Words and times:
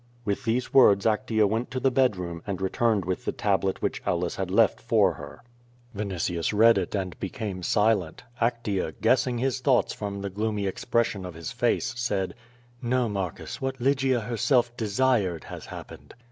With 0.25 0.45
these 0.45 0.73
words 0.73 1.05
Actea 1.05 1.47
went 1.47 1.69
to 1.69 1.79
the 1.79 1.91
bed 1.91 2.17
room 2.17 2.41
and 2.47 2.59
returned 2.59 3.05
with 3.05 3.23
the 3.23 3.31
tablet 3.31 3.83
which 3.83 4.01
Aulus 4.03 4.35
had 4.35 4.49
left 4.49 4.81
for 4.81 5.13
her. 5.13 5.43
Vinitius 5.93 6.51
read 6.53 6.79
it 6.79 6.95
and 6.95 7.19
became 7.19 7.61
silent. 7.61 8.23
Actea, 8.41 8.95
guessing 8.99 9.37
his 9.37 9.59
thoughts 9.59 9.93
from 9.93 10.21
the 10.23 10.31
gloomy 10.31 10.65
expression 10.65 11.23
of 11.23 11.35
his 11.35 11.51
face, 11.51 11.93
said: 11.97 12.33
^^No, 12.83 13.11
Marcus, 13.11 13.61
what 13.61 13.79
Lygia 13.79 14.21
herself 14.21 14.75
desired, 14.75 15.43
has 15.43 15.67
happened." 15.67 16.15